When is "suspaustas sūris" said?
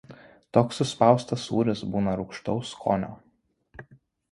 0.81-1.85